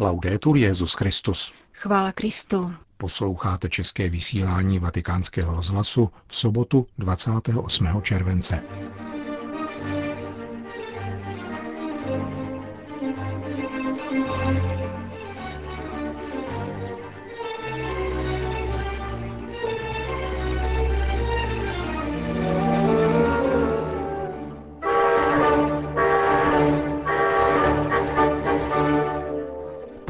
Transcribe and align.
Laudetur 0.00 0.56
Jezus 0.56 0.94
Christus. 0.94 1.52
Chvála 1.72 2.12
Kristu. 2.12 2.72
Posloucháte 2.96 3.68
české 3.68 4.08
vysílání 4.08 4.78
Vatikánského 4.78 5.54
rozhlasu 5.54 6.10
v 6.26 6.36
sobotu 6.36 6.86
28. 6.98 8.02
července. 8.02 8.62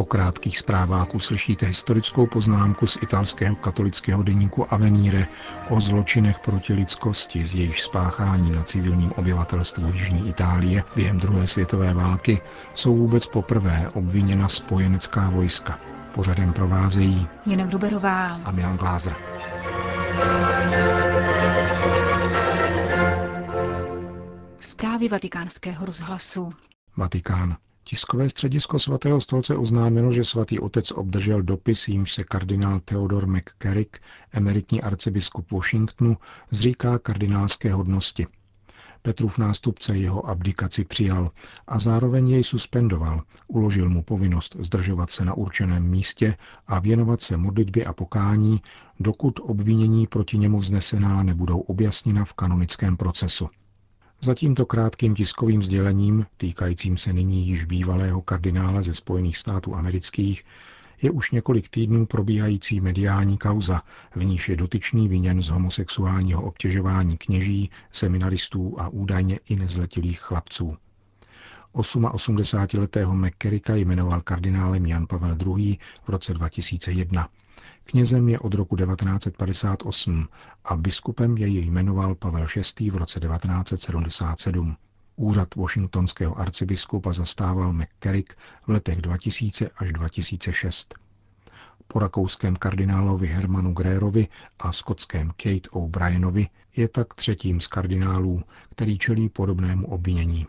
Krátkých 0.09 0.59
zprávách 0.59 1.15
uslyšíte 1.15 1.67
historickou 1.67 2.27
poznámku 2.27 2.87
z 2.87 2.99
italského 3.03 3.57
katolického 3.57 4.23
deníku 4.23 4.73
Avenire 4.73 5.27
o 5.69 5.81
zločinech 5.81 6.39
proti 6.39 6.73
lidskosti, 6.73 7.45
z 7.45 7.55
jejich 7.55 7.81
spáchání 7.81 8.51
na 8.51 8.63
civilním 8.63 9.13
obyvatelstvu 9.13 9.87
Jižní 9.93 10.29
Itálie 10.29 10.85
během 10.97 11.19
druhé 11.19 11.47
světové 11.47 11.95
války 11.95 12.41
jsou 12.75 12.97
vůbec 12.97 13.27
poprvé 13.27 13.91
obviněna 13.95 14.49
spojenecká 14.49 15.31
vojska. 15.31 15.79
Pořadem 16.15 16.53
provázejí 16.53 17.27
Jana 17.47 17.67
Gruberová 17.67 18.27
a 18.27 18.51
Milan 18.51 18.77
Glázer. 18.77 19.15
Zprávy 24.61 25.09
vatikánského 25.09 25.87
rozhlasu. 25.87 26.53
Vatikán. 26.97 27.57
Tiskové 27.91 28.29
středisko 28.29 28.79
svatého 28.79 29.21
stolce 29.21 29.57
oznámilo, 29.57 30.13
že 30.13 30.25
svatý 30.25 30.59
otec 30.59 30.91
obdržel 30.91 31.43
dopis, 31.43 31.89
jímž 31.89 32.13
se 32.13 32.25
kardinál 32.25 32.81
Theodor 32.81 33.27
McCarrick, 33.27 33.97
emeritní 34.33 34.83
arcibiskup 34.83 35.51
Washingtonu, 35.51 36.17
zříká 36.51 36.99
kardinálské 36.99 37.73
hodnosti. 37.73 38.27
Petrův 39.03 39.39
nástupce 39.39 39.97
jeho 39.97 40.27
abdikaci 40.27 40.85
přijal 40.85 41.31
a 41.67 41.79
zároveň 41.79 42.29
jej 42.29 42.45
suspendoval, 42.45 43.23
uložil 43.47 43.89
mu 43.89 44.03
povinnost 44.03 44.57
zdržovat 44.61 45.11
se 45.11 45.25
na 45.25 45.35
určeném 45.35 45.89
místě 45.89 46.37
a 46.67 46.79
věnovat 46.79 47.23
se 47.23 47.37
modlitbě 47.37 47.85
a 47.85 47.93
pokání, 47.93 48.61
dokud 49.01 49.41
obvinění 49.43 50.07
proti 50.07 50.39
němu 50.39 50.59
vznesená 50.59 51.23
nebudou 51.23 51.59
objasněna 51.59 52.25
v 52.25 52.33
kanonickém 52.33 52.97
procesu. 52.97 53.49
Za 54.21 54.35
tímto 54.35 54.67
krátkým 54.67 55.15
tiskovým 55.15 55.63
sdělením, 55.63 56.27
týkajícím 56.37 56.97
se 56.97 57.13
nyní 57.13 57.47
již 57.47 57.65
bývalého 57.65 58.23
kardinála 58.23 58.83
ze 58.83 58.95
Spojených 58.95 59.37
států 59.39 59.75
amerických, 59.75 60.45
je 61.03 61.11
už 61.11 61.31
několik 61.31 61.69
týdnů 61.69 62.07
probíhající 62.07 62.81
mediální 62.81 63.39
kauza, 63.39 63.83
v 64.15 64.25
níž 64.25 64.49
je 64.49 64.57
dotyčný 64.57 65.09
viněn 65.09 65.43
z 65.43 65.49
homosexuálního 65.49 66.43
obtěžování 66.43 67.17
kněží, 67.17 67.71
seminaristů 67.93 68.81
a 68.81 68.89
údajně 68.89 69.39
i 69.49 69.57
nezletilých 69.57 70.21
chlapců. 70.21 70.77
88-letého 71.75 73.15
McCarricka 73.15 73.75
jmenoval 73.75 74.21
kardinálem 74.21 74.87
Jan 74.87 75.07
Pavel 75.07 75.37
II. 75.57 75.79
v 76.05 76.09
roce 76.09 76.35
2001. 76.35 77.29
Knězem 77.91 78.29
je 78.29 78.39
od 78.39 78.55
roku 78.55 78.77
1958 78.77 80.29
a 80.65 80.77
biskupem 80.77 81.37
jej 81.37 81.67
jmenoval 81.67 82.15
Pavel 82.15 82.47
VI. 82.79 82.91
v 82.91 82.97
roce 82.97 83.21
1977. 83.21 84.77
Úřad 85.17 85.55
washingtonského 85.55 86.39
arcibiskupa 86.39 87.13
zastával 87.13 87.73
McCarrick 87.73 88.33
v 88.67 88.71
letech 88.71 89.03
2000 89.03 89.71
až 89.77 89.93
2006. 89.93 90.95
Po 91.87 91.99
rakouském 91.99 92.57
kardinálovi 92.57 93.27
Hermanu 93.27 93.73
Grérovi 93.73 94.29
a 94.59 94.73
skotském 94.73 95.31
Kate 95.31 95.71
O'Brienovi 95.71 96.49
je 96.77 96.89
tak 96.89 97.15
třetím 97.15 97.61
z 97.61 97.67
kardinálů, 97.67 98.43
který 98.71 98.99
čelí 98.99 99.29
podobnému 99.29 99.87
obvinění. 99.87 100.47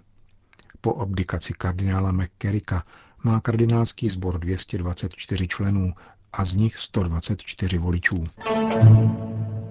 Po 0.82 1.02
abdikaci 1.02 1.54
kardinála 1.54 2.12
McCarricka 2.12 2.84
má 3.24 3.40
kardinálský 3.40 4.10
sbor 4.10 4.40
224 4.40 5.48
členů 5.48 5.94
a 6.34 6.46
z 6.46 6.54
nich 6.56 6.78
124 6.78 7.78
voličů. 7.78 8.24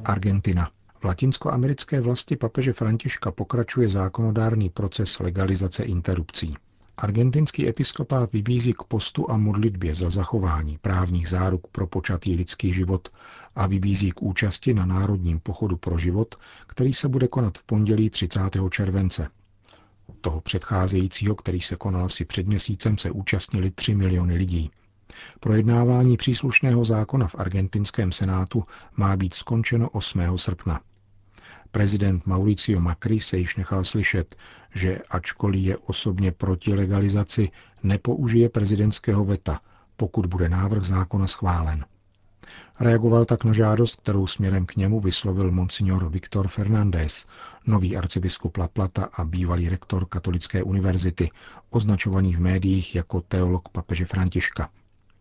Argentina. 0.04 0.70
V 1.00 1.04
latinskoamerické 1.04 2.00
vlasti 2.00 2.36
papeže 2.36 2.72
Františka 2.72 3.30
pokračuje 3.32 3.88
zákonodárný 3.88 4.70
proces 4.70 5.18
legalizace 5.18 5.84
interrupcí. 5.84 6.54
Argentinský 6.96 7.68
episkopát 7.68 8.32
vybízí 8.32 8.72
k 8.72 8.82
postu 8.82 9.30
a 9.30 9.36
modlitbě 9.36 9.94
za 9.94 10.10
zachování 10.10 10.78
právních 10.78 11.28
záruk 11.28 11.66
pro 11.66 11.86
počatý 11.86 12.34
lidský 12.34 12.74
život 12.74 13.08
a 13.54 13.66
vybízí 13.66 14.10
k 14.12 14.22
účasti 14.22 14.74
na 14.74 14.86
Národním 14.86 15.40
pochodu 15.40 15.76
pro 15.76 15.98
život, 15.98 16.34
který 16.66 16.92
se 16.92 17.08
bude 17.08 17.28
konat 17.28 17.58
v 17.58 17.62
pondělí 17.62 18.10
30. 18.10 18.40
července. 18.70 19.28
Toho 20.20 20.40
předcházejícího, 20.40 21.34
který 21.34 21.60
se 21.60 21.76
konal 21.76 22.04
asi 22.04 22.24
před 22.24 22.46
měsícem, 22.46 22.98
se 22.98 23.10
účastnili 23.10 23.70
3 23.70 23.94
miliony 23.94 24.34
lidí. 24.36 24.70
Projednávání 25.40 26.16
příslušného 26.16 26.84
zákona 26.84 27.26
v 27.26 27.34
argentinském 27.34 28.12
senátu 28.12 28.64
má 28.96 29.16
být 29.16 29.34
skončeno 29.34 29.90
8. 29.90 30.38
srpna. 30.38 30.80
Prezident 31.70 32.26
Mauricio 32.26 32.80
Macri 32.80 33.20
se 33.20 33.38
již 33.38 33.56
nechal 33.56 33.84
slyšet, 33.84 34.36
že 34.74 34.98
ačkoliv 35.10 35.60
je 35.62 35.76
osobně 35.76 36.32
proti 36.32 36.74
legalizaci, 36.74 37.50
nepoužije 37.82 38.48
prezidentského 38.48 39.24
veta, 39.24 39.60
pokud 39.96 40.26
bude 40.26 40.48
návrh 40.48 40.82
zákona 40.82 41.26
schválen. 41.26 41.84
Reagoval 42.80 43.24
tak 43.24 43.44
na 43.44 43.52
žádost, 43.52 43.96
kterou 43.96 44.26
směrem 44.26 44.66
k 44.66 44.76
němu 44.76 45.00
vyslovil 45.00 45.50
monsignor 45.50 46.08
Viktor 46.08 46.48
Fernández, 46.48 47.26
nový 47.66 47.96
arcibiskup 47.96 48.56
La 48.56 48.68
Plata 48.68 49.08
a 49.12 49.24
bývalý 49.24 49.68
rektor 49.68 50.06
Katolické 50.06 50.62
univerzity, 50.62 51.30
označovaný 51.70 52.34
v 52.34 52.40
médiích 52.40 52.94
jako 52.94 53.20
teolog 53.20 53.68
papeže 53.68 54.04
Františka. 54.04 54.70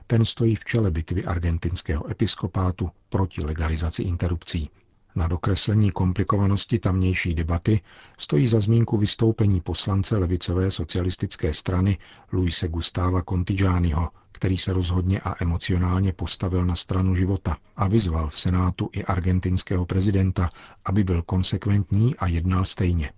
Ten 0.07 0.25
stojí 0.25 0.55
v 0.55 0.65
čele 0.65 0.91
bitvy 0.91 1.25
argentinského 1.25 2.11
episkopátu 2.11 2.89
proti 3.09 3.43
legalizaci 3.45 4.03
interrupcí. 4.03 4.69
Na 5.15 5.27
dokreslení 5.27 5.91
komplikovanosti 5.91 6.79
tamnější 6.79 7.33
debaty 7.33 7.81
stojí 8.17 8.47
za 8.47 8.59
zmínku 8.59 8.97
vystoupení 8.97 9.61
poslance 9.61 10.17
levicové 10.17 10.71
socialistické 10.71 11.53
strany 11.53 11.97
Luise 12.31 12.67
Gustava 12.67 13.21
Contigianiho, 13.29 14.09
který 14.31 14.57
se 14.57 14.73
rozhodně 14.73 15.19
a 15.19 15.43
emocionálně 15.43 16.13
postavil 16.13 16.65
na 16.65 16.75
stranu 16.75 17.15
života 17.15 17.57
a 17.75 17.87
vyzval 17.87 18.29
v 18.29 18.39
Senátu 18.39 18.89
i 18.93 19.03
argentinského 19.03 19.85
prezidenta, 19.85 20.49
aby 20.85 21.03
byl 21.03 21.21
konsekventní 21.21 22.15
a 22.15 22.27
jednal 22.27 22.65
stejně. 22.65 23.11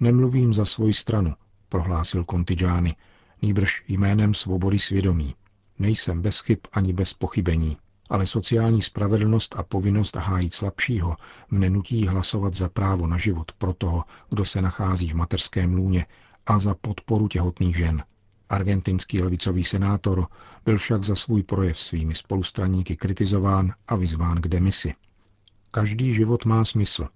Nemluvím 0.00 0.54
za 0.54 0.64
svoji 0.64 0.92
stranu, 0.92 1.34
prohlásil 1.68 2.24
Contigiani, 2.30 2.96
nýbrž 3.42 3.84
jménem 3.88 4.34
svobody 4.34 4.78
svědomí. 4.78 5.34
Nejsem 5.78 6.22
bez 6.22 6.40
chyb 6.40 6.58
ani 6.72 6.92
bez 6.92 7.14
pochybení, 7.14 7.76
ale 8.10 8.26
sociální 8.26 8.82
spravedlnost 8.82 9.56
a 9.56 9.62
povinnost 9.62 10.16
hájit 10.16 10.54
slabšího 10.54 11.16
mne 11.50 11.70
nutí 11.70 12.06
hlasovat 12.06 12.54
za 12.54 12.68
právo 12.68 13.06
na 13.06 13.18
život 13.18 13.52
pro 13.52 13.72
toho, 13.72 14.04
kdo 14.30 14.44
se 14.44 14.62
nachází 14.62 15.08
v 15.08 15.14
mateřském 15.14 15.74
lůně 15.74 16.06
a 16.46 16.58
za 16.58 16.74
podporu 16.74 17.28
těhotných 17.28 17.76
žen. 17.76 18.04
Argentinský 18.48 19.22
levicový 19.22 19.64
senátor 19.64 20.26
byl 20.64 20.76
však 20.76 21.04
za 21.04 21.14
svůj 21.14 21.42
projev 21.42 21.78
svými 21.78 22.14
spolustraníky 22.14 22.96
kritizován 22.96 23.72
a 23.88 23.96
vyzván 23.96 24.40
k 24.40 24.48
demisi. 24.48 24.94
Každý 25.70 26.14
život 26.14 26.44
má 26.44 26.64
smysl, 26.64 27.08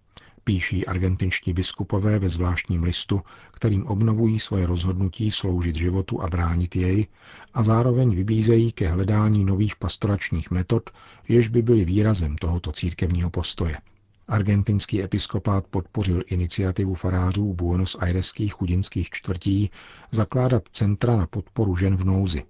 píší 0.48 0.86
argentinští 0.86 1.52
biskupové 1.52 2.18
ve 2.18 2.28
zvláštním 2.28 2.82
listu, 2.82 3.20
kterým 3.52 3.86
obnovují 3.86 4.40
svoje 4.40 4.66
rozhodnutí 4.66 5.30
sloužit 5.30 5.76
životu 5.76 6.22
a 6.22 6.28
bránit 6.28 6.76
jej 6.76 7.06
a 7.54 7.62
zároveň 7.62 8.16
vybízejí 8.16 8.72
ke 8.72 8.88
hledání 8.88 9.44
nových 9.44 9.76
pastoračních 9.76 10.50
metod, 10.50 10.90
jež 11.28 11.48
by 11.48 11.62
byly 11.62 11.84
výrazem 11.84 12.36
tohoto 12.36 12.72
církevního 12.72 13.30
postoje. 13.30 13.76
Argentinský 14.28 15.02
episkopát 15.02 15.66
podpořil 15.66 16.22
iniciativu 16.26 16.94
farářů 16.94 17.54
Buenos 17.54 17.96
Aireských 18.00 18.52
chudinských 18.52 19.10
čtvrtí 19.10 19.70
zakládat 20.10 20.62
centra 20.72 21.16
na 21.16 21.26
podporu 21.26 21.76
žen 21.76 21.96
v 21.96 22.04
nouzi. 22.04 22.42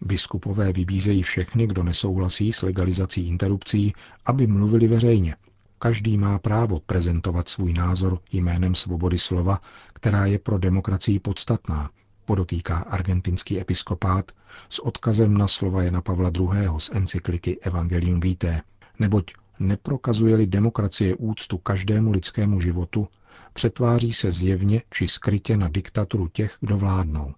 Biskupové 0.00 0.72
vybízejí 0.72 1.22
všechny, 1.22 1.66
kdo 1.66 1.82
nesouhlasí 1.82 2.52
s 2.52 2.62
legalizací 2.62 3.28
interrupcí, 3.28 3.92
aby 4.26 4.46
mluvili 4.46 4.86
veřejně– 4.86 5.36
Každý 5.82 6.18
má 6.18 6.38
právo 6.38 6.80
prezentovat 6.80 7.48
svůj 7.48 7.72
názor 7.72 8.18
jménem 8.32 8.74
svobody 8.74 9.18
slova, 9.18 9.60
která 9.92 10.26
je 10.26 10.38
pro 10.38 10.58
demokracii 10.58 11.18
podstatná, 11.18 11.90
podotýká 12.24 12.76
argentinský 12.76 13.60
episkopát 13.60 14.32
s 14.68 14.78
odkazem 14.78 15.38
na 15.38 15.48
slova 15.48 15.82
Jana 15.82 16.00
Pavla 16.00 16.30
II. 16.38 16.48
z 16.78 16.90
encykliky 16.92 17.60
Evangelium 17.60 18.20
Vitae, 18.20 18.62
neboť 18.98 19.32
neprokazuje-li 19.58 20.46
demokracie 20.46 21.14
úctu 21.14 21.58
každému 21.58 22.10
lidskému 22.10 22.60
životu, 22.60 23.08
přetváří 23.52 24.12
se 24.12 24.30
zjevně 24.30 24.82
či 24.90 25.08
skrytě 25.08 25.56
na 25.56 25.68
diktaturu 25.68 26.28
těch, 26.28 26.56
kdo 26.60 26.78
vládnou. 26.78 27.34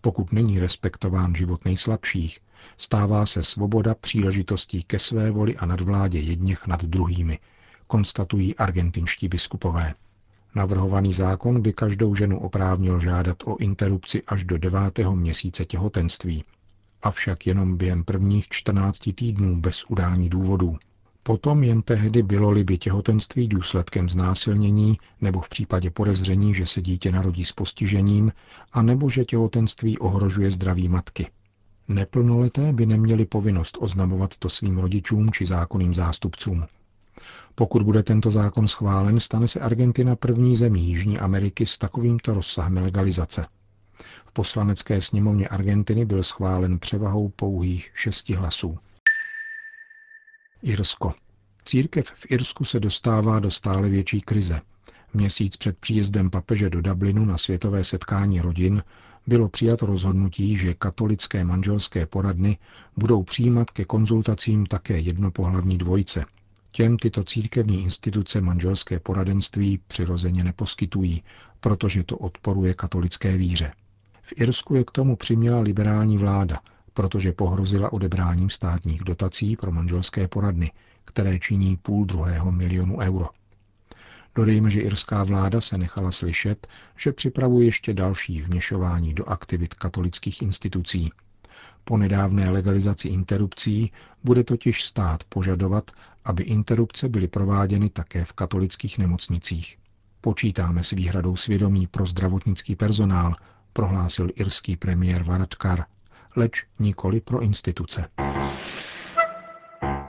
Pokud 0.00 0.32
není 0.32 0.58
respektován 0.58 1.34
život 1.34 1.64
nejslabších, 1.64 2.38
stává 2.76 3.26
se 3.26 3.42
svoboda 3.42 3.94
příležitostí 3.94 4.82
ke 4.82 4.98
své 4.98 5.30
voli 5.30 5.56
a 5.56 5.66
nadvládě 5.66 6.18
jedněch 6.18 6.66
nad 6.66 6.84
druhými, 6.84 7.38
konstatují 7.90 8.56
argentinští 8.56 9.28
biskupové. 9.28 9.94
Navrhovaný 10.54 11.12
zákon 11.12 11.62
by 11.62 11.72
každou 11.72 12.14
ženu 12.14 12.40
oprávnil 12.40 13.00
žádat 13.00 13.36
o 13.44 13.56
interrupci 13.56 14.22
až 14.26 14.44
do 14.44 14.58
devátého 14.58 15.16
měsíce 15.16 15.64
těhotenství, 15.64 16.44
avšak 17.02 17.46
jenom 17.46 17.76
během 17.76 18.04
prvních 18.04 18.48
14 18.48 18.98
týdnů 19.14 19.60
bez 19.60 19.84
udání 19.84 20.28
důvodů. 20.28 20.76
Potom 21.22 21.64
jen 21.64 21.82
tehdy 21.82 22.22
bylo-li 22.22 22.64
by 22.64 22.78
těhotenství 22.78 23.48
důsledkem 23.48 24.08
znásilnění 24.08 24.98
nebo 25.20 25.40
v 25.40 25.48
případě 25.48 25.90
podezření, 25.90 26.54
že 26.54 26.66
se 26.66 26.82
dítě 26.82 27.12
narodí 27.12 27.44
s 27.44 27.52
postižením, 27.52 28.32
a 28.72 28.82
nebo 28.82 29.08
že 29.08 29.24
těhotenství 29.24 29.98
ohrožuje 29.98 30.50
zdraví 30.50 30.88
matky. 30.88 31.30
Neplnoleté 31.88 32.72
by 32.72 32.86
neměli 32.86 33.24
povinnost 33.26 33.78
oznamovat 33.80 34.36
to 34.36 34.48
svým 34.48 34.78
rodičům 34.78 35.30
či 35.30 35.46
zákonným 35.46 35.94
zástupcům. 35.94 36.66
Pokud 37.54 37.82
bude 37.82 38.02
tento 38.02 38.30
zákon 38.30 38.68
schválen, 38.68 39.20
stane 39.20 39.48
se 39.48 39.60
Argentina 39.60 40.16
první 40.16 40.56
zemí 40.56 40.86
Jižní 40.86 41.18
Ameriky 41.18 41.66
s 41.66 41.78
takovýmto 41.78 42.34
rozsahem 42.34 42.76
legalizace. 42.76 43.46
V 44.26 44.32
poslanecké 44.32 45.00
sněmovně 45.00 45.48
Argentiny 45.48 46.04
byl 46.04 46.22
schválen 46.22 46.78
převahou 46.78 47.28
pouhých 47.28 47.90
šesti 47.94 48.34
hlasů. 48.34 48.78
Irsko. 50.62 51.14
Církev 51.64 52.06
v 52.06 52.26
Irsku 52.30 52.64
se 52.64 52.80
dostává 52.80 53.38
do 53.38 53.50
stále 53.50 53.88
větší 53.88 54.20
krize. 54.20 54.60
Měsíc 55.14 55.56
před 55.56 55.78
příjezdem 55.78 56.30
papeže 56.30 56.70
do 56.70 56.80
Dublinu 56.82 57.24
na 57.24 57.38
světové 57.38 57.84
setkání 57.84 58.40
rodin 58.40 58.82
bylo 59.26 59.48
přijato 59.48 59.86
rozhodnutí, 59.86 60.56
že 60.56 60.74
katolické 60.74 61.44
manželské 61.44 62.06
poradny 62.06 62.58
budou 62.96 63.22
přijímat 63.22 63.70
ke 63.70 63.84
konzultacím 63.84 64.66
také 64.66 64.98
jednopohlavní 64.98 65.78
dvojice. 65.78 66.24
Těm 66.72 66.96
tyto 66.96 67.24
církevní 67.24 67.82
instituce 67.82 68.40
manželské 68.40 69.00
poradenství 69.00 69.80
přirozeně 69.86 70.44
neposkytují, 70.44 71.22
protože 71.60 72.04
to 72.04 72.16
odporuje 72.18 72.74
katolické 72.74 73.36
víře. 73.36 73.72
V 74.22 74.32
Irsku 74.36 74.74
je 74.74 74.84
k 74.84 74.90
tomu 74.90 75.16
přiměla 75.16 75.60
liberální 75.60 76.18
vláda, 76.18 76.60
protože 76.94 77.32
pohrozila 77.32 77.92
odebráním 77.92 78.50
státních 78.50 79.04
dotací 79.04 79.56
pro 79.56 79.72
manželské 79.72 80.28
poradny, 80.28 80.72
které 81.04 81.38
činí 81.38 81.76
půl 81.76 82.04
druhého 82.04 82.52
milionu 82.52 82.98
euro. 82.98 83.28
Dodejme, 84.34 84.70
že 84.70 84.80
irská 84.80 85.24
vláda 85.24 85.60
se 85.60 85.78
nechala 85.78 86.10
slyšet, 86.10 86.66
že 86.96 87.12
připravuje 87.12 87.66
ještě 87.66 87.94
další 87.94 88.42
vměšování 88.42 89.14
do 89.14 89.28
aktivit 89.28 89.74
katolických 89.74 90.42
institucí. 90.42 91.10
Po 91.84 91.96
nedávné 91.96 92.50
legalizaci 92.50 93.08
interrupcí 93.08 93.92
bude 94.24 94.44
totiž 94.44 94.84
stát 94.84 95.24
požadovat, 95.24 95.90
aby 96.24 96.42
interrupce 96.42 97.08
byly 97.08 97.28
prováděny 97.28 97.88
také 97.88 98.24
v 98.24 98.32
katolických 98.32 98.98
nemocnicích. 98.98 99.78
Počítáme 100.20 100.84
s 100.84 100.90
výhradou 100.90 101.36
svědomí 101.36 101.86
pro 101.86 102.06
zdravotnický 102.06 102.76
personál, 102.76 103.34
prohlásil 103.72 104.28
irský 104.34 104.76
premiér 104.76 105.22
Varadkar, 105.22 105.84
leč 106.36 106.66
nikoli 106.78 107.20
pro 107.20 107.40
instituce. 107.40 108.08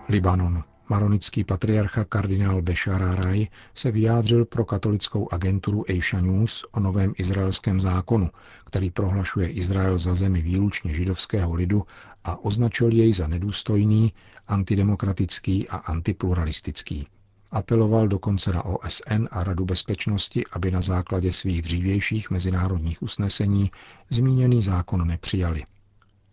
Libanon. 0.10 0.64
Maronický 0.92 1.44
patriarcha 1.44 2.04
kardinál 2.06 2.62
Bešar 2.62 3.04
Araj 3.04 3.48
se 3.76 3.92
vyjádřil 3.92 4.46
pro 4.46 4.66
katolickou 4.66 5.34
agenturu 5.34 5.86
Asia 5.90 6.22
News 6.22 6.66
o 6.72 6.80
novém 6.80 7.14
izraelském 7.18 7.82
zákonu, 7.82 8.30
který 8.66 8.92
prohlašuje 8.92 9.50
Izrael 9.50 9.98
za 9.98 10.16
zemi 10.16 10.42
výlučně 10.42 10.94
židovského 10.94 11.54
lidu 11.54 11.84
a 12.24 12.46
označil 12.46 12.92
jej 12.92 13.14
za 13.14 13.28
nedůstojný, 13.28 14.14
antidemokratický 14.48 15.70
a 15.70 15.78
antipluralistický. 15.78 17.08
Apeloval 17.52 18.08
dokonce 18.08 18.54
na 18.54 18.66
OSN 18.66 19.28
a 19.32 19.44
Radu 19.44 19.66
bezpečnosti, 19.66 20.44
aby 20.52 20.72
na 20.72 20.82
základě 20.82 21.32
svých 21.32 21.62
dřívějších 21.62 22.30
mezinárodních 22.32 23.02
usnesení 23.02 23.72
zmíněný 24.10 24.62
zákon 24.62 25.08
nepřijali. 25.08 25.64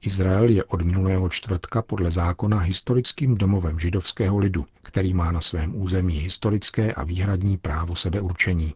Izrael 0.00 0.50
je 0.50 0.64
od 0.64 0.82
minulého 0.82 1.28
čtvrtka 1.28 1.82
podle 1.82 2.10
zákona 2.10 2.58
historickým 2.58 3.34
domovem 3.34 3.78
židovského 3.78 4.38
lidu, 4.38 4.64
který 4.82 5.14
má 5.14 5.32
na 5.32 5.40
svém 5.40 5.80
území 5.80 6.18
historické 6.18 6.94
a 6.94 7.04
výhradní 7.04 7.56
právo 7.56 7.96
sebeurčení. 7.96 8.74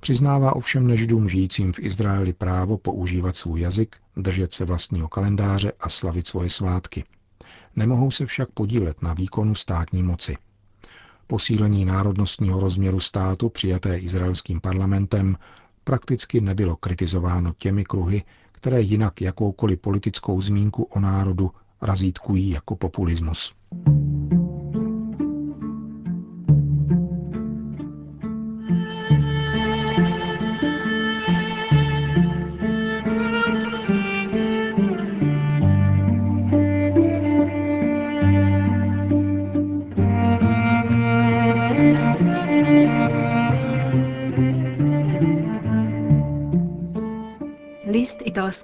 Přiznává 0.00 0.56
ovšem 0.56 0.86
nežidům 0.86 1.28
žijícím 1.28 1.72
v 1.72 1.78
Izraeli 1.78 2.32
právo 2.32 2.78
používat 2.78 3.36
svůj 3.36 3.60
jazyk, 3.60 3.96
držet 4.16 4.52
se 4.52 4.64
vlastního 4.64 5.08
kalendáře 5.08 5.72
a 5.80 5.88
slavit 5.88 6.26
svoje 6.26 6.50
svátky. 6.50 7.04
Nemohou 7.76 8.10
se 8.10 8.26
však 8.26 8.50
podílet 8.50 9.02
na 9.02 9.14
výkonu 9.14 9.54
státní 9.54 10.02
moci. 10.02 10.36
Posílení 11.26 11.84
národnostního 11.84 12.60
rozměru 12.60 13.00
státu 13.00 13.48
přijaté 13.48 13.98
izraelským 13.98 14.60
parlamentem 14.60 15.36
prakticky 15.84 16.40
nebylo 16.40 16.76
kritizováno 16.76 17.54
těmi 17.58 17.84
kruhy, 17.84 18.22
které 18.60 18.80
jinak 18.80 19.20
jakoukoliv 19.20 19.80
politickou 19.80 20.40
zmínku 20.40 20.82
o 20.82 21.00
národu 21.00 21.50
razítkují 21.82 22.50
jako 22.50 22.76
populismus. 22.76 23.54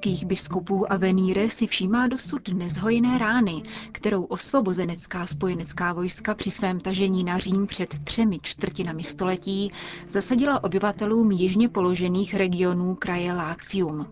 Italských 0.07 0.27
biskupů 0.29 0.93
a 0.93 0.97
veníre 0.97 1.51
si 1.51 1.67
všímá 1.67 2.07
dosud 2.07 2.49
nezhojné 2.49 3.19
rány, 3.19 3.63
kterou 3.93 4.23
osvobozenecká 4.25 5.27
spojenecká 5.27 5.93
vojska 5.93 6.35
při 6.35 6.51
svém 6.51 6.81
tažení 6.81 7.25
na 7.25 7.39
Řím 7.39 7.67
před 7.67 8.05
třemi 8.05 8.39
čtvrtinami 8.43 9.05
století 9.05 9.71
zasadila 10.09 10.65
obyvatelům 10.65 11.33
jižně 11.33 11.69
položených 11.69 12.35
regionů 12.35 12.95
kraje 12.95 13.33
Lácium. 13.33 14.07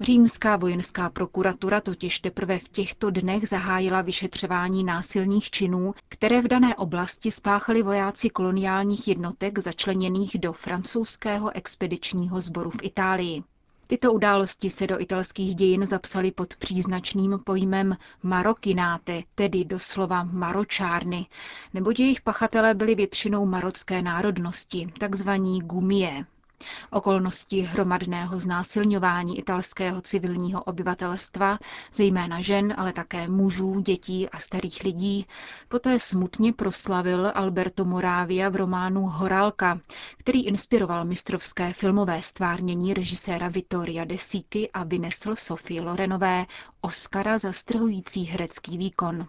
Římská 0.00 0.56
vojenská 0.56 1.10
prokuratura 1.10 1.80
totiž 1.80 2.18
teprve 2.20 2.58
v 2.58 2.68
těchto 2.68 3.10
dnech 3.10 3.48
zahájila 3.48 4.02
vyšetřování 4.02 4.84
násilných 4.84 5.50
činů, 5.50 5.94
které 6.08 6.42
v 6.42 6.48
dané 6.48 6.76
oblasti 6.76 7.30
spáchali 7.30 7.82
vojáci 7.82 8.30
koloniálních 8.30 9.08
jednotek 9.08 9.58
začleněných 9.58 10.38
do 10.38 10.52
francouzského 10.52 11.56
expedičního 11.56 12.40
sboru 12.40 12.70
v 12.70 12.78
Itálii. 12.82 13.42
Tyto 13.86 14.12
události 14.12 14.70
se 14.70 14.86
do 14.86 15.00
italských 15.00 15.54
dějin 15.54 15.86
zapsaly 15.86 16.30
pod 16.32 16.56
příznačným 16.56 17.38
pojmem 17.44 17.96
marokináte, 18.22 19.22
tedy 19.34 19.64
doslova 19.64 20.22
maročárny, 20.24 21.26
neboť 21.74 22.00
jejich 22.00 22.20
pachatelé 22.20 22.74
byli 22.74 22.94
většinou 22.94 23.46
marocké 23.46 24.02
národnosti, 24.02 24.92
takzvaní 24.98 25.60
gumie. 25.60 26.24
Okolnosti 26.90 27.60
hromadného 27.60 28.38
znásilňování 28.38 29.38
italského 29.38 30.00
civilního 30.00 30.62
obyvatelstva, 30.62 31.58
zejména 31.94 32.40
žen, 32.40 32.74
ale 32.76 32.92
také 32.92 33.28
mužů, 33.28 33.80
dětí 33.80 34.28
a 34.28 34.38
starých 34.38 34.82
lidí, 34.84 35.26
poté 35.68 35.98
smutně 35.98 36.52
proslavil 36.52 37.32
Alberto 37.34 37.84
Moravia 37.84 38.48
v 38.48 38.56
románu 38.56 39.06
Horálka, 39.06 39.80
který 40.18 40.46
inspiroval 40.46 41.04
mistrovské 41.04 41.72
filmové 41.72 42.22
stvárnění 42.22 42.94
režiséra 42.94 43.48
Vittoria 43.48 44.04
De 44.04 44.18
Siky 44.18 44.70
a 44.70 44.84
vynesl 44.84 45.36
Sofie 45.36 45.82
Lorenové 45.82 46.46
Oscara 46.80 47.38
za 47.38 47.52
strhující 47.52 48.24
herecký 48.24 48.78
výkon. 48.78 49.26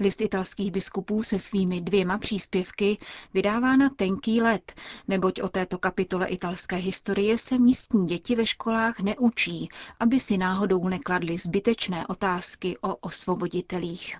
List 0.00 0.20
italských 0.20 0.70
biskupů 0.70 1.22
se 1.22 1.38
svými 1.38 1.80
dvěma 1.80 2.18
příspěvky 2.18 2.98
vydává 3.34 3.76
na 3.76 3.88
tenký 3.88 4.40
let, 4.42 4.72
neboť 5.08 5.40
o 5.40 5.48
této 5.48 5.78
kapitole 5.78 6.26
italské 6.26 6.76
historie 6.76 7.38
se 7.38 7.58
místní 7.58 8.06
děti 8.06 8.36
ve 8.36 8.46
školách 8.46 9.00
neučí, 9.00 9.68
aby 10.00 10.20
si 10.20 10.38
náhodou 10.38 10.88
nekladly 10.88 11.38
zbytečné 11.38 12.06
otázky 12.06 12.76
o 12.80 12.96
osvoboditelích. 12.96 14.18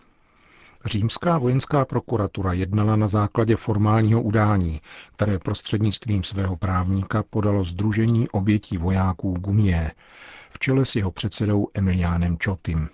Římská 0.85 1.39
vojenská 1.39 1.85
prokuratura 1.85 2.53
jednala 2.53 2.97
na 2.97 3.09
základě 3.09 3.57
formálního 3.57 4.23
udání, 4.23 4.81
které 5.13 5.39
prostřednictvím 5.39 6.25
svého 6.25 6.57
právníka 6.57 7.23
podalo 7.31 7.65
Združení 7.65 8.29
obětí 8.29 8.77
vojáků 8.77 9.33
Gumie 9.33 9.91
v 10.51 10.59
čele 10.59 10.85
s 10.85 10.97
jeho 10.97 11.11
předsedou 11.11 11.69
Emiliánem 11.75 12.39
Čotym. 12.39 12.89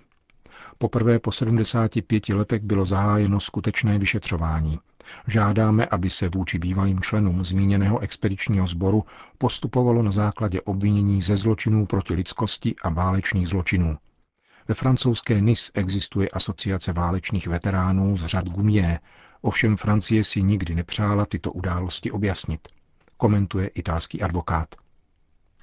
Poprvé 0.81 1.19
po 1.19 1.31
75 1.31 2.29
letech 2.29 2.61
bylo 2.61 2.85
zahájeno 2.85 3.39
skutečné 3.39 3.97
vyšetřování. 3.99 4.79
Žádáme, 5.27 5.85
aby 5.85 6.09
se 6.09 6.29
vůči 6.29 6.59
bývalým 6.59 6.99
členům 6.99 7.43
zmíněného 7.43 7.99
expedičního 7.99 8.67
sboru 8.67 9.05
postupovalo 9.37 10.03
na 10.03 10.11
základě 10.11 10.61
obvinění 10.61 11.21
ze 11.21 11.35
zločinů 11.35 11.85
proti 11.85 12.13
lidskosti 12.13 12.75
a 12.83 12.89
válečných 12.89 13.47
zločinů. 13.47 13.97
Ve 14.67 14.75
francouzské 14.75 15.41
Nice 15.41 15.71
existuje 15.73 16.29
asociace 16.29 16.93
válečných 16.93 17.47
veteránů 17.47 18.17
z 18.17 18.25
řad 18.25 18.49
Gumie, 18.49 18.99
ovšem 19.41 19.77
Francie 19.77 20.23
si 20.23 20.43
nikdy 20.43 20.75
nepřála 20.75 21.25
tyto 21.25 21.51
události 21.51 22.11
objasnit, 22.11 22.67
komentuje 23.17 23.67
italský 23.67 24.21
advokát. 24.21 24.80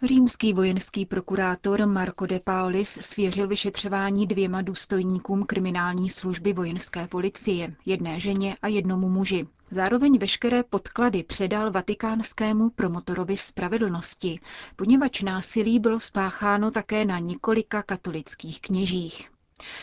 Římský 0.03 0.53
vojenský 0.53 1.07
prokurátor 1.07 1.87
Marco 1.87 2.27
de 2.27 2.41
Paolis 2.41 2.89
svěřil 2.89 3.49
vyšetřování 3.49 4.27
dvěma 4.27 4.63
důstojníkům 4.63 5.45
kriminální 5.47 6.11
služby 6.11 6.53
vojenské 6.53 7.07
policie, 7.07 7.75
jedné 7.87 8.21
ženě 8.21 8.57
a 8.63 8.69
jednomu 8.69 9.09
muži. 9.09 9.47
Zároveň 9.71 10.19
veškeré 10.19 10.63
podklady 10.63 11.23
předal 11.23 11.71
vatikánskému 11.71 12.71
promotorovi 12.71 13.37
spravedlnosti, 13.37 14.41
poněvadž 14.77 15.23
násilí 15.23 15.79
bylo 15.79 16.01
spácháno 16.01 16.71
také 16.71 17.05
na 17.05 17.19
několika 17.19 17.83
katolických 17.83 18.61
kněžích. 18.61 19.31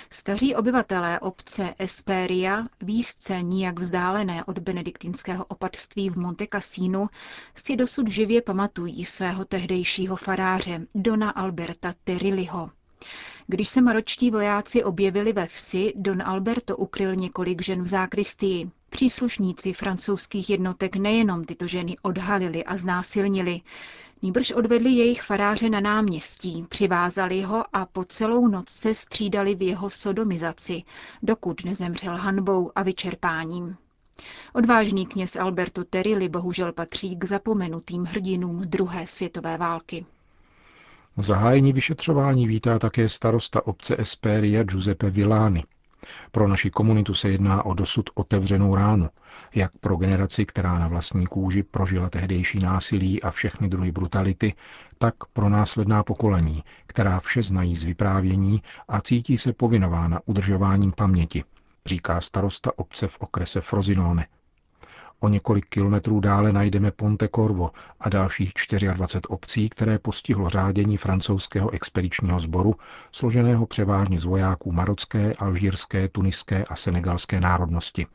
Staří 0.10 0.56
obyvatelé 0.56 1.20
obce 1.20 1.76
Esperia, 1.80 2.68
výzce 2.82 3.42
nijak 3.42 3.80
vzdálené 3.80 4.44
od 4.44 4.60
benediktinského 4.60 5.46
opatství 5.46 6.10
v 6.10 6.18
Monte 6.18 6.48
Cassino, 6.54 7.08
si 7.56 7.76
dosud 7.76 8.08
živě 8.12 8.42
pamatují 8.42 9.06
svého 9.06 9.46
tehdejšího 9.46 10.16
faráře, 10.16 10.88
Dona 10.96 11.30
Alberta 11.30 11.94
Teriliho. 12.04 12.70
Když 13.48 13.68
se 13.68 13.82
maročtí 13.82 14.32
vojáci 14.32 14.84
objevili 14.84 15.34
ve 15.34 15.46
vsi, 15.48 15.94
Don 15.96 16.22
Alberto 16.22 16.78
ukryl 16.78 17.16
několik 17.16 17.62
žen 17.62 17.82
v 17.84 17.88
zákristii. 17.88 18.72
Příslušníci 18.90 19.74
francouzských 19.74 20.50
jednotek 20.50 20.96
nejenom 20.96 21.44
tyto 21.46 21.68
ženy 21.68 21.96
odhalili 22.02 22.64
a 22.64 22.78
znásilnili, 22.78 23.62
Nýbrž 24.22 24.52
odvedli 24.52 24.90
jejich 24.90 25.22
faráře 25.24 25.70
na 25.70 25.80
náměstí, 25.80 26.66
přivázali 26.70 27.42
ho 27.42 27.64
a 27.74 27.86
po 27.86 28.04
celou 28.04 28.48
noc 28.48 28.70
se 28.70 28.96
střídali 28.96 29.56
v 29.56 29.62
jeho 29.62 29.90
sodomizaci, 29.90 30.84
dokud 31.24 31.66
nezemřel 31.66 32.18
hanbou 32.18 32.72
a 32.76 32.84
vyčerpáním. 32.84 33.78
Odvážný 34.54 35.06
kněz 35.06 35.36
Alberto 35.36 35.84
Terilli 35.84 36.30
bohužel 36.30 36.74
patří 36.74 37.16
k 37.16 37.26
zapomenutým 37.26 38.04
hrdinům 38.04 38.62
druhé 38.62 39.08
světové 39.08 39.58
války. 39.58 40.06
Zahájení 41.18 41.74
vyšetřování 41.74 42.48
vítá 42.48 42.80
také 42.80 43.10
starosta 43.10 43.68
obce 43.68 43.96
Esperia 43.98 44.64
Giuseppe 44.64 45.10
Villani. 45.10 45.64
Pro 46.32 46.48
naši 46.48 46.70
komunitu 46.70 47.14
se 47.14 47.30
jedná 47.30 47.66
o 47.66 47.74
dosud 47.74 48.10
otevřenou 48.14 48.76
ránu, 48.76 49.10
jak 49.56 49.72
pro 49.78 49.96
generaci, 49.96 50.46
která 50.46 50.80
na 50.80 50.88
vlastní 50.88 51.28
kůži 51.28 51.64
prožila 51.64 52.10
tehdejší 52.10 52.60
násilí 52.60 53.24
a 53.24 53.32
všechny 53.32 53.68
druhy 53.68 53.92
brutality, 53.92 54.54
tak 54.98 55.16
pro 55.34 55.50
následná 55.50 56.04
pokolení, 56.04 56.64
která 56.88 57.20
vše 57.20 57.44
znají 57.44 57.76
z 57.76 57.84
vyprávění 57.84 58.62
a 58.88 59.02
cítí 59.02 59.38
se 59.38 59.54
povinována 59.54 60.20
udržováním 60.26 60.92
paměti, 60.92 61.44
říká 61.86 62.22
starosta 62.22 62.72
obce 62.76 63.08
v 63.08 63.18
okrese 63.20 63.62
Frozinone. 63.62 64.28
O 65.20 65.30
několik 65.30 65.66
kilometrů 65.70 66.20
dále 66.20 66.52
najdeme 66.52 66.92
Ponte 66.92 67.28
Corvo 67.36 67.72
a 68.00 68.10
dalších 68.10 68.52
24 68.94 69.22
obcí, 69.28 69.70
které 69.70 70.00
postihlo 70.00 70.50
řádění 70.50 70.98
francouzského 70.98 71.70
expedičního 71.74 72.40
sboru, 72.40 72.76
složeného 73.12 73.66
převážně 73.66 74.20
z 74.20 74.26
vojáků 74.26 74.72
marocké, 74.72 75.34
alžírské, 75.34 76.10
tuniské 76.10 76.66
a 76.66 76.76
senegalské 76.76 77.42
národnosti. 77.42 78.08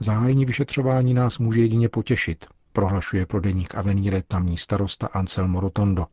Zahájení 0.00 0.44
vyšetřování 0.44 1.14
nás 1.14 1.38
může 1.38 1.60
jedině 1.60 1.88
potěšit, 1.88 2.46
prohlašuje 2.72 3.26
pro 3.26 3.40
deník 3.40 3.74
Avenire 3.74 4.22
tamní 4.22 4.56
starosta 4.56 5.06
Anselmo 5.06 5.60
Rotondo. 5.60 6.06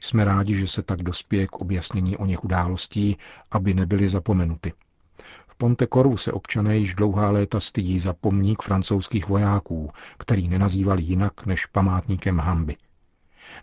Jsme 0.00 0.24
rádi, 0.24 0.54
že 0.54 0.66
se 0.66 0.82
tak 0.82 1.02
dospěje 1.02 1.46
k 1.46 1.52
objasnění 1.52 2.16
o 2.16 2.26
něch 2.26 2.44
událostí, 2.44 3.16
aby 3.50 3.74
nebyly 3.74 4.08
zapomenuty. 4.08 4.72
Ponte 5.60 5.86
Corvu 5.86 6.16
se 6.16 6.32
občané 6.32 6.78
již 6.78 6.94
dlouhá 6.94 7.30
léta 7.30 7.60
stydí 7.60 7.98
za 7.98 8.12
pomník 8.12 8.62
francouzských 8.62 9.28
vojáků, 9.28 9.90
který 10.18 10.48
nenazývali 10.48 11.02
jinak 11.02 11.46
než 11.46 11.66
památníkem 11.66 12.38
hamby. 12.38 12.76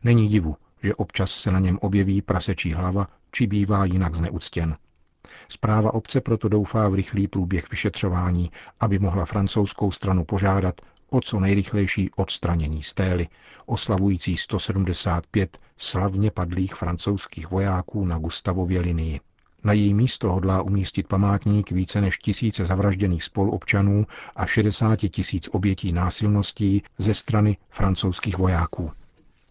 Není 0.04 0.28
divu, 0.28 0.58
že 0.84 0.96
občas 0.96 1.32
se 1.32 1.52
na 1.52 1.60
něm 1.60 1.78
objeví 1.82 2.22
prasečí 2.22 2.74
hlava, 2.74 3.08
či 3.32 3.48
bývá 3.48 3.86
jinak 3.86 4.16
zneuctěn. 4.16 4.78
Zpráva 5.48 5.94
obce 5.94 6.22
proto 6.22 6.50
doufá 6.50 6.90
v 6.90 6.94
rychlý 6.94 7.28
průběh 7.28 7.72
vyšetřování, 7.72 8.52
aby 8.80 9.00
mohla 9.00 9.26
francouzskou 9.26 9.92
stranu 9.92 10.26
požádat 10.26 10.82
o 11.10 11.22
co 11.22 11.40
nejrychlejší 11.40 12.10
odstranění 12.16 12.84
stély, 12.84 13.28
oslavující 13.66 14.38
175 14.38 15.60
slavně 15.78 16.32
padlých 16.32 16.76
francouzských 16.76 17.52
vojáků 17.52 18.06
na 18.06 18.18
Gustavově 18.18 18.80
linii. 18.80 19.20
Na 19.66 19.74
její 19.74 19.94
místo 19.94 20.32
hodlá 20.32 20.62
umístit 20.62 21.08
památník 21.08 21.72
více 21.72 22.02
než 22.02 22.18
tisíce 22.18 22.66
zavražděných 22.66 23.24
spoluobčanů 23.24 24.06
a 24.36 24.46
60 24.46 24.96
tisíc 24.96 25.50
obětí 25.52 25.94
násilností 25.94 26.84
ze 26.98 27.14
strany 27.14 27.58
francouzských 27.70 28.38
vojáků. 28.38 28.92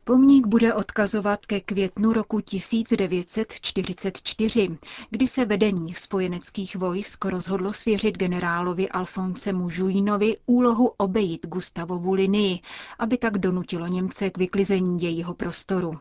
Pomník 0.05 0.47
bude 0.47 0.75
odkazovat 0.75 1.47
ke 1.47 1.61
květnu 1.61 2.13
roku 2.13 2.41
1944, 2.41 4.69
kdy 5.11 5.27
se 5.27 5.45
vedení 5.45 5.95
spojeneckých 5.95 6.77
vojsk 6.77 7.25
rozhodlo 7.25 7.73
svěřit 7.73 8.19
generálovi 8.19 8.89
Alfonsemu 8.89 9.71
Žujínovi 9.71 10.35
úlohu 10.47 10.93
obejít 10.97 11.47
Gustavovu 11.47 12.13
linii, 12.13 12.59
aby 12.99 13.19
tak 13.19 13.39
donutilo 13.39 13.87
Němce 13.87 14.31
k 14.31 14.39
vyklizení 14.39 15.03
jejího 15.03 15.35
prostoru. 15.35 15.93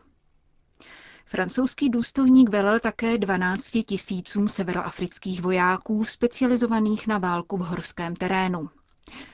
Francouzský 1.26 1.90
důstojník 1.90 2.48
velel 2.48 2.80
také 2.80 3.18
12 3.18 3.70
tisícům 3.86 4.48
severoafrických 4.48 5.42
vojáků 5.42 6.04
specializovaných 6.04 7.06
na 7.06 7.18
válku 7.18 7.56
v 7.56 7.60
horském 7.60 8.16
terénu. 8.16 8.70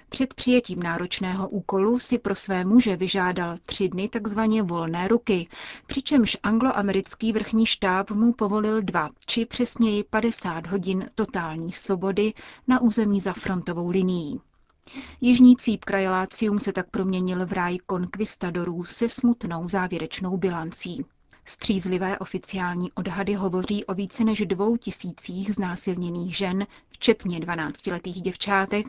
Před 0.08 0.34
přijetím 0.34 0.82
náročného 0.82 1.48
úkolu 1.48 1.98
si 1.98 2.18
pro 2.18 2.34
své 2.34 2.64
muže 2.64 2.96
vyžádal 2.96 3.56
tři 3.66 3.88
dny 3.88 4.08
takzvaně 4.08 4.62
volné 4.62 5.08
ruky, 5.08 5.48
přičemž 5.86 6.36
angloamerický 6.42 7.32
vrchní 7.32 7.66
štáb 7.66 8.10
mu 8.10 8.32
povolil 8.32 8.82
dva, 8.82 9.08
či 9.26 9.46
přesněji 9.46 10.04
50 10.04 10.66
hodin 10.66 11.10
totální 11.14 11.72
svobody 11.72 12.32
na 12.68 12.80
území 12.80 13.20
za 13.20 13.32
frontovou 13.32 13.88
linií. 13.90 14.40
Jižní 15.20 15.56
cíp 15.56 15.84
krajelácium 15.84 16.58
se 16.58 16.72
tak 16.72 16.90
proměnil 16.90 17.46
v 17.46 17.52
ráj 17.52 17.78
konkvistadorů 17.78 18.84
se 18.84 19.08
smutnou 19.08 19.68
závěrečnou 19.68 20.36
bilancí. 20.36 21.04
Střízlivé 21.50 22.18
oficiální 22.18 22.92
odhady 22.92 23.34
hovoří 23.34 23.84
o 23.84 23.94
více 23.94 24.24
než 24.24 24.40
dvou 24.46 24.76
tisících 24.76 25.54
znásilněných 25.54 26.36
žen, 26.36 26.66
včetně 26.88 27.38
12-letých 27.38 28.20
děvčátek, 28.20 28.86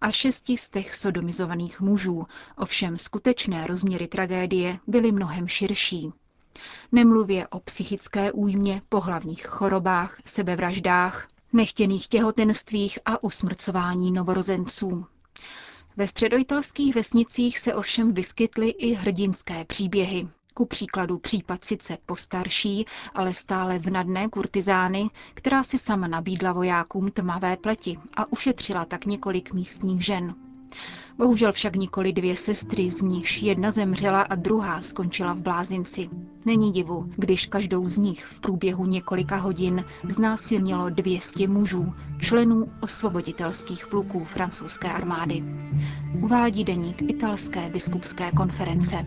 a 0.00 0.10
šesti 0.10 0.56
z 0.56 0.68
těch 0.68 0.94
sodomizovaných 0.94 1.80
mužů. 1.80 2.26
Ovšem 2.58 2.98
skutečné 2.98 3.66
rozměry 3.66 4.06
tragédie 4.06 4.78
byly 4.86 5.12
mnohem 5.12 5.48
širší. 5.48 6.12
Nemluvě 6.92 7.48
o 7.48 7.60
psychické 7.60 8.32
újmě, 8.32 8.82
pohlavních 8.88 9.46
chorobách, 9.46 10.18
sebevraždách, 10.24 11.28
nechtěných 11.52 12.08
těhotenstvích 12.08 12.98
a 13.04 13.22
usmrcování 13.22 14.12
novorozenců. 14.12 15.06
Ve 15.96 16.08
středoitalských 16.08 16.94
vesnicích 16.94 17.58
se 17.58 17.74
ovšem 17.74 18.12
vyskytly 18.14 18.68
i 18.68 18.94
hrdinské 18.94 19.64
příběhy. 19.64 20.28
Ku 20.54 20.66
příkladu 20.66 21.18
případ 21.18 21.64
sice 21.64 21.98
postarší, 22.06 22.84
ale 23.14 23.34
stále 23.34 23.78
vnadné 23.78 24.28
kurtizány, 24.28 25.10
která 25.34 25.64
si 25.64 25.78
sama 25.78 26.06
nabídla 26.06 26.52
vojákům 26.52 27.10
tmavé 27.10 27.56
pleti 27.56 27.98
a 28.16 28.32
ušetřila 28.32 28.84
tak 28.84 29.06
několik 29.06 29.52
místních 29.52 30.04
žen. 30.04 30.34
Bohužel 31.18 31.52
však 31.52 31.76
nikoli 31.76 32.12
dvě 32.12 32.36
sestry, 32.36 32.90
z 32.90 33.02
nichž 33.02 33.42
jedna 33.42 33.70
zemřela 33.70 34.22
a 34.22 34.34
druhá 34.34 34.80
skončila 34.80 35.32
v 35.32 35.40
blázinci. 35.40 36.10
Není 36.44 36.72
divu, 36.72 37.10
když 37.16 37.46
každou 37.46 37.88
z 37.88 37.98
nich 37.98 38.24
v 38.24 38.40
průběhu 38.40 38.86
několika 38.86 39.36
hodin 39.36 39.84
znásilnilo 40.08 40.90
200 40.90 41.48
mužů, 41.48 41.94
členů 42.18 42.72
osvoboditelských 42.80 43.86
pluků 43.86 44.24
francouzské 44.24 44.92
armády. 44.92 45.44
Uvádí 46.20 46.64
deník 46.64 47.02
italské 47.02 47.70
biskupské 47.70 48.30
konference. 48.30 49.06